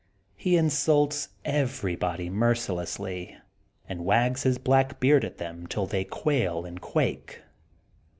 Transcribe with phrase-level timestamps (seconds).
[0.35, 3.37] He insults everybody mercilessly
[3.87, 7.43] and wags his black beard at them till they quail and quake.